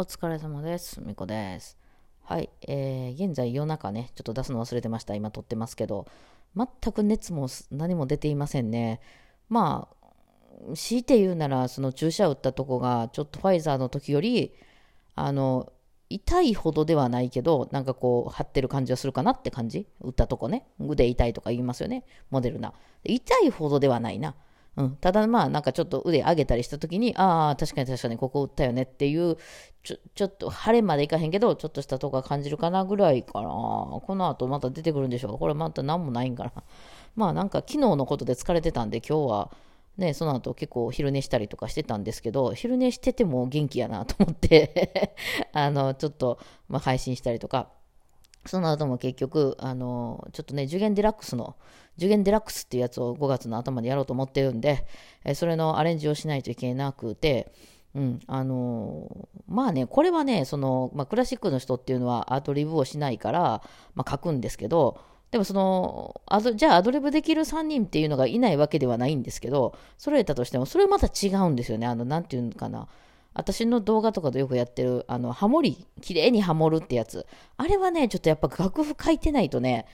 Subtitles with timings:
[0.00, 1.02] お疲れ様です。
[1.02, 1.76] みこです。
[2.22, 5.14] はい、えー、現在夜中ね、ちょっと出すの忘れてました。
[5.14, 6.06] 今撮ってますけど、
[6.56, 9.02] 全く熱も何も出ていませんね。
[9.50, 14.54] まあ、強いて言うなら、その注射打ったとこが、ちょっとファイザーの時より、
[15.16, 15.70] あの、
[16.08, 19.86] 痛いほどではないけど、なんかこう、張ってる感じはするかなって感じ？
[20.00, 20.66] 打ったとこね。
[20.78, 22.06] 腕痛いとか言いますよね。
[22.30, 22.72] モデルナ。
[23.04, 24.34] 痛いほどではないな。
[24.76, 29.36] うん、ただまあなんかちょっと腕上げたりした時にああ確かに確かにここ打ったよねっていう
[29.82, 33.48] ちょちょっと晴れまでいかへんけどちょっとしたとこは感じるかなぐらいかな。
[33.48, 35.32] この後また出てくるんでしょう。
[35.32, 36.52] かこれまた何もないんかな。
[37.16, 39.50] まあなんか昨日のことで疲れてたんで今日は
[39.96, 45.14] ねその後結構昼寝したりとかしてたんですけど昼寝してても元気やなと思って
[45.52, 47.70] あのちょっと、まあ、配信したりとか。
[48.46, 51.56] その後も結局、あのちょっとね、受験デラックスの、
[51.96, 54.86] 受験デラックスっていうやつを5月の頭でやろうと思ってるんで、
[55.24, 57.52] えそれのアレンジをしないといけなくて、
[57.94, 63.62] うん、あのまあね、これはね、その、まあ、クラシックの人っていうのはアドリブをしないから、
[63.94, 71.86] まあ、書くんですけど、でもそのアド、じゃあアドリブできる3人っていうのがいないわけではないんですけど、それたとしても、それはまた違うんですよね。
[71.86, 72.88] あの、なんていうのかな。
[73.34, 77.26] 私の動画とかでよくやってる、あの、ハモリ、綺麗にハモるってやつ。
[77.56, 79.86] あれはね、ちょっとやっぱ楽譜書いてないとね、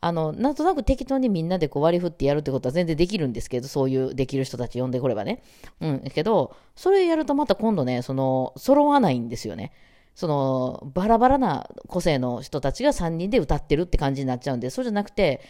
[0.00, 5.42] あの、なんとなく適当にみんなでこう割り振ってやるってことは全然できるんですけど、そういうできる人たち呼んでこればね。
[5.80, 9.72] うん、けど、それやるとまた今度ね、その、揃わないんですよね。
[10.14, 15.40] その、バラバラな個性の人たちが3人で歌ってるって感じになっちゃうんで、そうじゃなくて、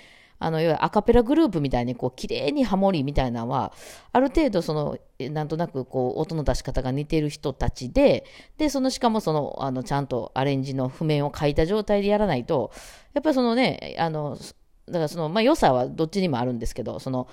[0.44, 3.72] あの、いわゆるアカペラグループみたいに、こう、綺麗にハモリみたいなのは、
[4.12, 8.24] ある程度、その、なんとなく、こう、音の出し方が似てる人たちで、
[8.58, 12.72] で、その、しかも、その、あの、ちゃんとアレンジの譜面を書いた状態でやらないと、
[13.14, 14.36] やっぱりそのね、あの、
[14.86, 17.28] だからその、まあ、良さはどっちにもあるんですけど、その、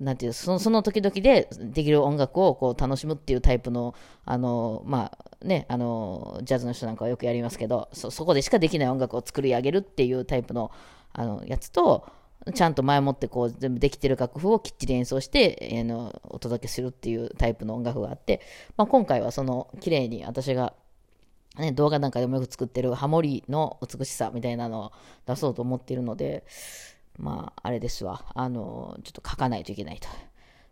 [0.00, 10.70] なんていうそのその時々でできる音楽をこう楽しむっていうタイプの、あの、まあね、あの、ジャズの人なんかはよくやりますけど、そ、そこでしかできない音楽を作り上げるっていうタイプの、
[11.12, 12.06] あの、やつと、
[12.54, 18.40] ちゃんと前もってこう全部できてる楽譜をきっちり演奏して、あのお届けするっていうタイプの音楽があって、
[18.76, 20.72] まあ、今回はその綺麗に私が、
[21.58, 24.92] ね、動画なんかでもよく作ってるハモリの美しさみたいなのを
[25.26, 26.44] 出そうと思っているので
[27.18, 30.08] まああれですわあのちょっと書かないといけないと。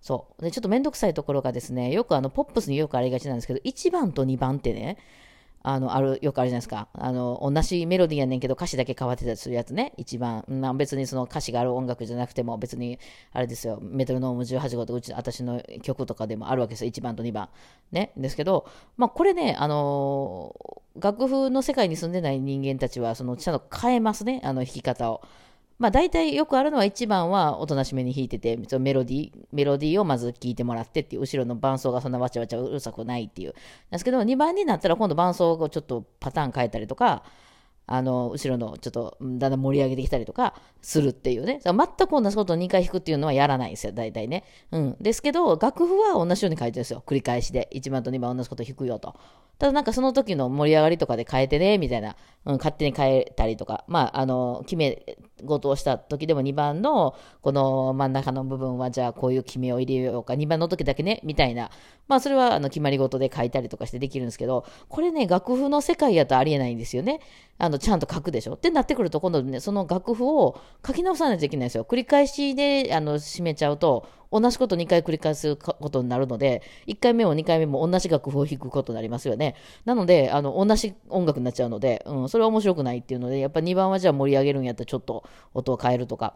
[0.01, 4.97] そうでちょっと面倒くさいところがですねよくあのポップスによくありがちなんですけど1番と2番ってね
[5.63, 6.89] あの、ある、よくあるじゃないですか。
[6.93, 9.93] あの、同じメロディーやねんけど歌詞だけ変わってたりするやつね。
[9.97, 10.45] 一番。
[10.49, 12.99] まあ別にその歌詞がある音楽じゃなくても別に、
[13.33, 16.91] あれですよ、メトロノーム18号とうち、私の曲とかでもあるわけですよ。
[16.91, 17.49] 1番と2番。
[17.93, 18.13] ね。
[18.17, 24.41] ですけど、まあこれね、あのー、楽譜の世界に住んでない人間たちは、その、ちゃんと変えますね。
[24.45, 25.23] あの弾き方を。
[25.79, 33.53] まあ大体よくあるのは1番はおとなしめに弾いてて、そのメロディー、メロディーをまず聴いてもらってっていう、後ろの伴奏がそんなわちゃわちゃうるさくないっていうん。
[33.91, 37.23] ですけど、2番になったら今度伴奏をちょっとパターン変えたりとか、
[37.89, 41.61] あの、後ろのちょっとだんだん盛り上げてきたりとかするっていうね。
[41.65, 44.45] 全く同じことを2回弾くっていうのはやらないんですよ、大体ね。
[44.71, 44.97] うん。
[45.01, 47.03] ですけど、楽譜は同じように書いてるんですよ。
[47.07, 47.69] 繰り返しで。
[47.73, 49.15] 1番と2番同じこと弾くよと。
[49.59, 52.15] ただなんかその時の盛り上がりとかで変えてね、みたいな。
[52.45, 53.85] うん、勝手に変えたりとか。
[53.89, 55.05] まあ、あの、決め
[55.45, 60.35] 事をした時でも2番のこの真ん中の部分はじゃあこういう決めを入れようか。
[60.35, 61.71] 2番の時だけね、みたいな。
[62.07, 67.21] まあ、それはあの決まり事で書いたりとかしてできるんですけど、これね、楽譜の世界やとありえないんですよね。
[67.59, 68.55] あの、ちゃんと書くでしょ？
[68.55, 71.85] ってなってくると、今度ね、その楽譜を書き直さないといけないんですよ。
[71.85, 79.55] 繰り返しで、あの、締めちゃうと、同じこと2回繰り返すことになるので、1回目も2回目も同じ楽譜を弾くことになりますよね。
[79.87, 85.25] なので、あの、同じ音楽になっちゃうので、うん、それは面白くないっていうので、やっぱ2番はじゃあ盛り上げるんやったらちょっと
[85.55, 86.35] 音を変えるとか、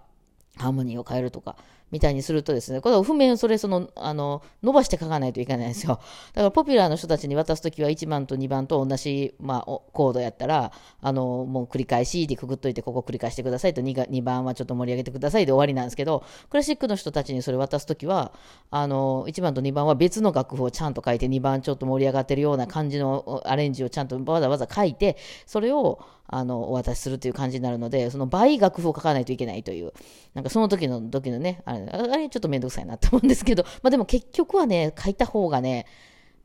[0.57, 1.57] ハーモニーを変えるとか、
[1.93, 6.01] みたいにするとですね、これは譜面それその、あの、伸ばして書かないといけないんですよ。
[6.33, 10.73] だからポピュラーの人たちに渡すときは1番と2番と同じ、まあ、コードやったら、
[11.03, 18.33] あの、もう繰り返しでくくっといて、ここ繰り返してくださいと2が、2番はちょっと盛り上げてくださいで終わりなんですけど、クラシックの人たちにそれ渡すときは、
[18.71, 25.99] あの、1番と2番は別の楽譜をちゃんと書いて、2番ちょっと盛り上がってるような感じのアレンジをちゃんとわざわざ書いて、それを、
[26.33, 29.93] あの、お渡しするという感じになるので、その倍楽譜を書かないといけないという、
[30.33, 35.87] なんかその時の、時のね、あれ、あれちょっとめんどくさいなと思うんですけど、 まあでも結局はね、書いた方がね、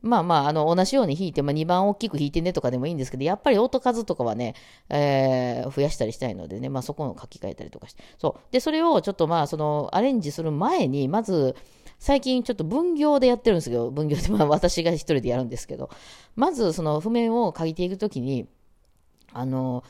[0.02, 4.54] まあまあ、あの、同じように弾いて、まあ2番大きく弾いてねとかでもいいんですけど、やっぱり音数とかはね、
[4.90, 8.04] えー、増やしたりしたいのでね、まあそこの書き換えたりとかして。
[8.18, 8.52] そう。
[8.52, 11.56] で、それをちょっとまあ、その、アレンジする前に、まず、
[11.98, 15.90] 最近ちょっと分業でやってるんですけど、分業でまあ私が一人でやるんですけど、
[16.36, 18.46] まずその譜面を書いていくときに、
[19.32, 19.84] あの、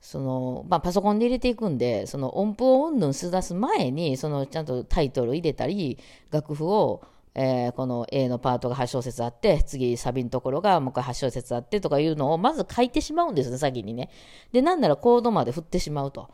[0.00, 5.98] そのまあ、パソコンで入れていくんで、その音符をうんぬんす出す前に、そのちゃんとタイトル入れたり、
[6.30, 7.02] 楽譜を
[7.40, 14.10] えー、この A のパートが8小節あって、次サビのところがもう一回8小節あってとかいうのをまず書いてしまうんですね、先にね。
[14.50, 16.30] で、なんならコードまで振ってしまうと。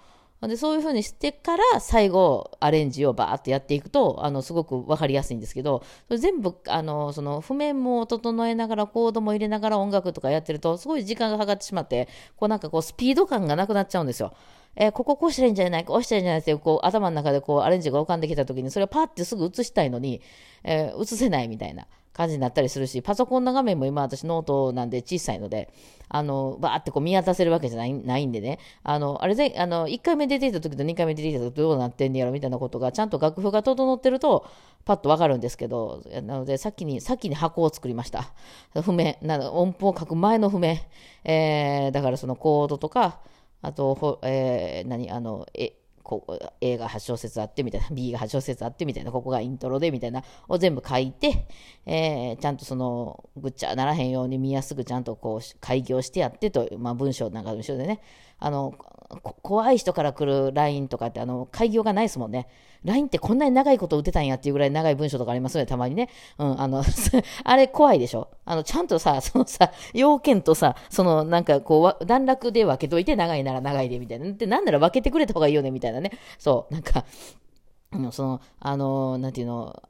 [0.48, 14.34] でそういうふうにしてから最後アレンジをバーってやっていくとあのすごく分かりやすいんですけどそれ全部あのその譜面も整えながらコードも入れながら音楽とかやってるとすごい時間がかかってしまってこうなんかこうスピード感がなくなっちゃうんですよ。
[14.76, 15.84] えー、こここうしたらいいんじゃない？
[15.84, 16.40] か、こうしたらいいんじゃない？
[16.40, 20.20] って、こう、頭の中でこう、アレンジが浮かんできた時に、それをパーってすぐ映したいのに、
[20.64, 25.72] えー、映せないみたいな感じになったりするし、パソコンの画面も今私ノートなんで小さいので、
[26.08, 34.46] あの、バーってこう見渡せるわけじゃないないんでね、あの、あれで、あの、1回目出てきた時と2回目出てきた時どうなってんねやろみたいなことが、ちゃんと楽譜が整ってると、
[34.84, 38.32] パッとわかるんですけど、なので、先に、先に箱を作りました。
[38.82, 40.80] 譜面、な音符を書く前の譜面、
[41.24, 43.18] えー、だからそのコードとか、
[43.64, 45.72] あと、えー、何、あの、え、
[46.02, 51.48] こ A が8小節あってみたいな、B が8小節あってみたいな、ここがイントロでみたいな、を全部書いて、
[51.86, 58.02] えー、ちゃんとその、ぐっちゃならへんように見やすくちゃんとこう、開業してやってと、まあ文章なんかの文章でね、
[58.38, 58.74] あの、
[59.42, 62.48] 怖い人から来る LINE とかって、あの、開業がないですもんね。
[62.84, 66.08] LINE ってこんなに長いこと打てたんやっていうぐらい長い文章とかありますよね、たまにね。
[66.38, 66.82] うん、あの、
[67.44, 74.32] あれ怖いでしょあの、ちゃんとさ、そのさ、要件とさ、その、なんかこう、段落で分けといて長いなら長いでみたいな。
[74.32, 76.10] で、なんなら分けてくれた方がいいよね、みたいなね。
[76.38, 77.04] そう、なんか、
[78.10, 79.82] その、あの、なんていうの、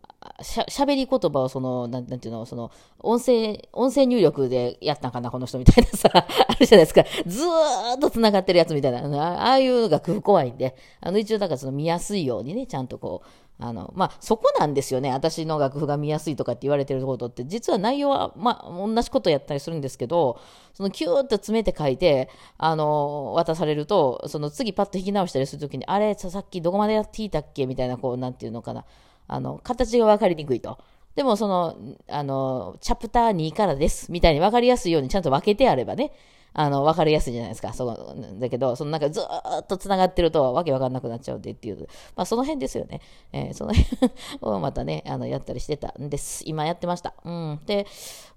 [0.43, 7.05] しゃ、喋り言葉をその、なんなんていうの、その、音声、音声入力でやったんかな、この人みたいなさ、 あるじゃないですか。
[7.27, 9.01] ずーっと繋がってるやつみたいな。
[9.23, 13.29] ああいう楽譜怖いんで、あの、一応だからその見やすいようにね、ちゃんとこう、
[13.61, 15.13] あの、まあ、そこなんですよね。
[15.13, 20.39] 私の楽譜が見やすいとかって言われてることって、実は内容は、まあ、同じことやったりするんですけど、
[20.73, 22.29] そのキューッと詰めて書いて、
[22.59, 27.67] あの、渡されると、その次パッと弾き直したりするときに、あれ、さっきどこまでやっていたっけ？
[27.67, 28.85] みたいな、こう、なんていうのかな。
[29.27, 30.79] あの、形が分かりにくいと。
[31.17, 31.77] でも、その、
[32.09, 36.13] あの、チャプター2からです、みたいに分かりやすいようにちゃんと分けてあればね、
[36.57, 37.73] あの、分かりやすいじゃないですか。
[37.73, 43.01] そう、だけど、そのなんかずっと繋がってるとわけわかんなくなっちゃうんでっていう、まあその辺ですよね。
[43.33, 46.45] えー、その辺をまたね、 あの、やったりしてたんです。
[46.47, 47.13] 今やってました。
[47.25, 47.61] うん。
[47.67, 47.87] で、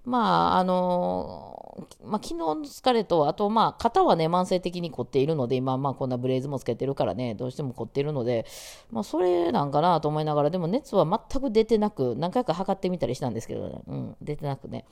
[0.03, 8.47] まあ、あのー、まあ昨日の疲れと、あとまあ肩はね、慢性的に凝っているので、今まあこんなブレーズもつけてるからね、どうしても凝っているので、
[8.89, 14.85] まあそれなんかなと思いながら、でも熱は全く出てなく、何回か測ってみたりしたんですけどね、うん、出てなくね。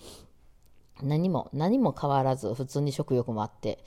[1.03, 3.83] 何も、何も変わらず、普通に食欲もあって、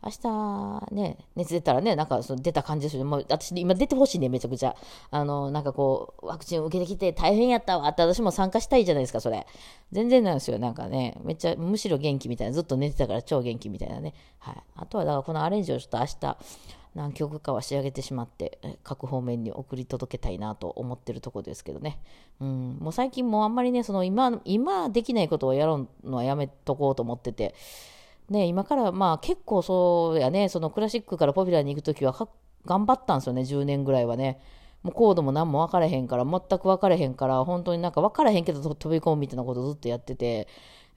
[0.00, 3.04] 明日ね、熱出たらね、なんかその出た感じですよ。
[3.04, 4.76] もう私、今出てほしいね、めちゃくちゃ。
[5.10, 9.44] あの、なんかこう、ワクチン受けてきて大変やったわって私も参加したいじゃないですか、それ。
[9.90, 10.58] 全然なんですよ。
[10.60, 12.52] なんかね、めっちゃ、むしろ元気みたいな。
[12.52, 14.14] ずっと寝てたから超元気みたいなね。
[14.38, 14.56] はい。
[14.76, 16.36] あとは、だからこのアレンジをちょっと明日、
[16.98, 22.00] 何曲かは仕上げてしまって各方面に送り届けたいなと思ってるとこですけどね、
[22.40, 27.54] うん、もう最近もあんまりねその今今できないことをやろうのはやめとこうと思ってて、
[28.28, 32.12] ね、今からまあ結構そうやねそのクラシックからポピュラーに行く時は
[32.66, 34.40] 頑張ったんですよね10年ぐらいはね。
[34.82, 40.46] もうコードも何も分からへんから、全く分からへんから、本当になんか分からへんけど飛び込むみたいなことずっとやってて、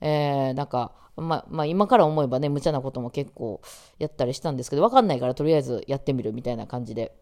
[0.02, 3.62] えー、なんか、ままあ、今から思えばね、無茶なことも結構
[4.00, 7.16] やったりしたんですけど、わかんないからとりあえずやってみるみたいな感じで。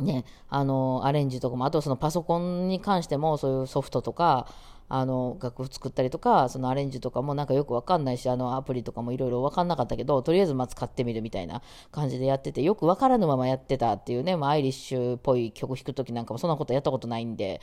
[0.00, 4.48] ね、あの、アレンジとかも、あとそのパソコンに関しても、そういうソフトとか、
[4.88, 17.60] あの、楽譜作ったりとか、そのアレンジとかもなんかよくわかんないし、あの、アプリとかもいろいろわかんなかったけど、とりあえずまず買ってみるみたいな感じでやってて、よくわからぬままやってたっていうね、まあ、アイリッシュっぽい曲弾くときなんかもそんなことやったことないんで、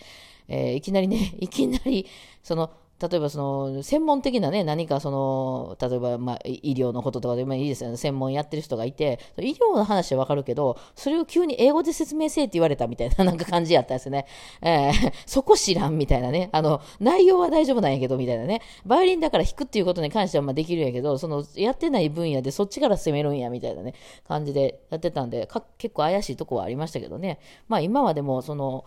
[0.47, 2.07] えー、いきなりね、いきなり、
[2.43, 14.27] その、例えばその専門的なね、何かその、例えばまあ医療のこととかでもいいですよね、専門やってる人がいて、医療の話はわかるけど、それを急に英語で説明せえって言われたみたいな なんか感じやったんですね。
[14.61, 23.95] えー、そこ知らんみたいなね、あの、内容は大丈夫なんやけどみたいなね、バイオリンだから弾くっていうことに関してはまあできるんやけど、そのやってない分野でそっちから攻めるんやみたいなね、
[24.27, 27.39] 感じでやってたんで、結構怪しいとこはありましたけどね。
[27.67, 28.85] まあ今はでもその、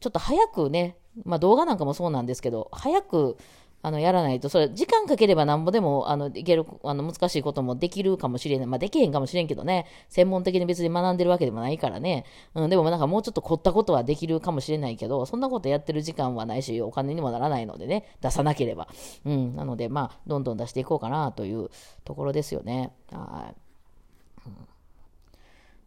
[0.00, 3.36] ちょっと早くね、まあ動画なんかもそうなんですけど、早く
[3.84, 8.66] あのやらないと、それ、時間かければなんぼでも、あの、いける、あの、難しいこともできるかもしれない。
[8.66, 9.84] まあ、できへんかもしれんけどね。
[10.08, 12.24] 専門的に別に学んでるわけでもないからね。
[12.54, 18.88] うん、でもなんかもうちょっと凝ったことはできるかもしれないけど、そんなことやってる時間はないし、お金にもならないのでね、出さなければ。
[19.26, 21.68] うん、なので、まあ、どんどん出していこうかなという
[22.06, 22.90] ところですよね。
[23.12, 23.54] はい。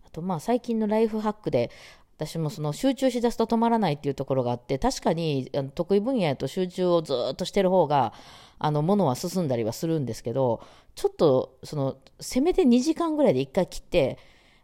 [0.06, 1.72] あと、まあ、最近のライフハックで、
[2.18, 8.12] 私もその集中しだすと止まらないっていうところがあって、確かに得意分野やと集中をずっとしてる方が、
[8.58, 10.62] あの、ものは進んだりはするんですけど、
[10.96, 14.18] ちょっと、その、せめて2時間ぐらいで1回切って、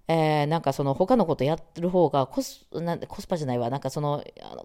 [0.08, 4.24] えー、なんかその他のことやってる方がコスなんコスパじゃないわ、なんかその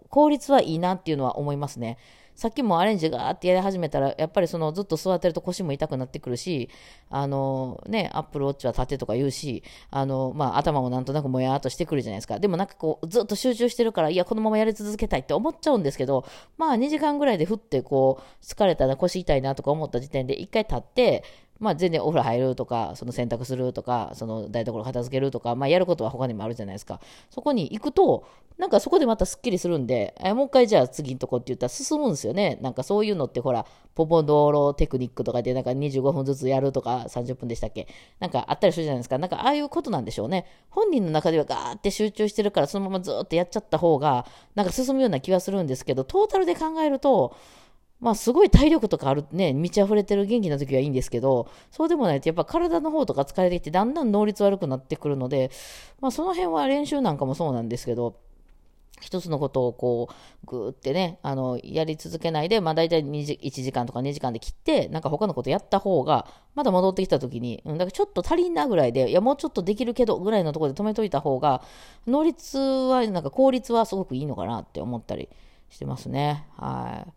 [0.08, 1.98] 効率はいいなっていうのは思いますね。
[2.38, 6.70] さっきもアレンジガーってやり始めたら、やっぱりそのずっと座ってると腰も痛くなってくるし、
[7.10, 12.38] あのね、アップルウォッチは縦とか言うし、あの、まあ頭もなんとなくもやーっとしてくるじゃないですか。
[12.38, 16.24] でもなんかこう、ずっと集中してるから、いや、このままやり続けたいって思っちゃうんですけど、
[16.56, 21.24] まあ2時間ぐらいでふってこう、疲れたら腰痛いなとか思った時点で一回立って、
[21.58, 27.00] まあ全然お風呂入るとか、その洗濯するとか、その台所片付けるとか、まあやることは他にもあるじゃないですか。
[27.30, 28.26] そこに行くと、
[28.58, 32.58] なんかそこでまたすっきりするんで、えもう一回じゃあ次のとこって言ったら進むんですよね。
[32.60, 37.88] なんかそういうのってほら、ポポドーロテクニックとかでなんか25分ずつやるとか30分でしたっけ
[38.20, 39.18] なんかあったりするじゃないですか。
[39.18, 40.46] なんかああいうことなんでしょうね。
[40.70, 47.36] 本人の中ではガーって集中してるからそのままずっとやっちゃった方が、なんか進むような気はするんですけど、トータルで考えると、
[48.00, 55.50] まあすごい体力とかあるね、満ち溢れてる元気な時はいいんですけど、そうでもないとやっぱ体の方とか疲れてきてだんだん能率悪くなってくるので、
[56.00, 58.16] まあその辺は練習なんかもそうなんですけど、
[59.00, 71.62] 一つのことをこう、ぐーってね、あの、やり続けないで、まあ大体2時1時間とか2時間で切って、なんか他のことやった方が、まだ戻ってきた時に、うん、だからちょっと足りんなぐらいで、いや、もうちょっとできるけど、ぐらいのところで止めといた方が、
[72.06, 75.28] 能率は、なんか効率はすごくいいのかなって思ったり
[75.70, 76.46] してますね。
[76.56, 77.12] はい。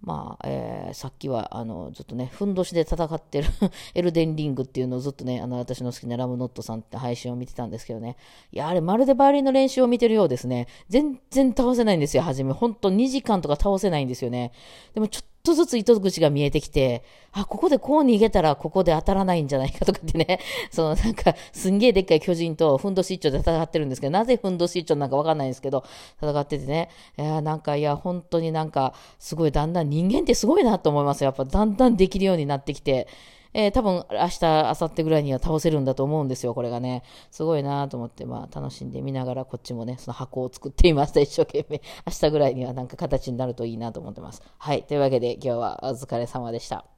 [0.00, 3.48] まあ、えー、さっきは、あの、ずっとね、ふんどしで戦ってる
[3.94, 8.16] エルデンリングっていうのをずっとね、あの、私の好きなラムノットさんって配信を見てたんですけどね。
[8.52, 10.66] いや、あれ、まるでバイオリンの練習を見てるようですね。
[10.88, 12.52] 全然倒せないんですよ、初め。
[12.52, 14.52] ほんと2時間とか倒せないんですよね。
[14.94, 17.02] でも、ちょとずつ糸口が見えてきて、
[17.32, 20.40] あ、ここでこう逃げたらここで当たらないんじゃないかとかってね、
[20.70, 25.84] そのなんかすんげえでっかい巨人とふんどし一丁で戦ってるんですけど、なぜふんどし一丁なんかわかんないんですけど、
[26.20, 31.24] 戦っててね、いや、なんかいや、本当になんかすごいだんだん人間ってすごいなと思います。
[31.24, 33.06] やっぱだんだんできるようになってきて、
[33.54, 37.02] えー、多分明日、明後日ぐらいには倒せるんだと思うんですよ、これがね。
[37.30, 41.80] すごいなと思って、まあ楽しんで見ながらこっちもね、その箱を作っていました、一生懸命。
[42.06, 44.42] 明日ぐらいにはなんか形になるといいなと思ってます。
[44.58, 44.82] はい。
[44.84, 46.97] というわけで今日はお疲れ様でした。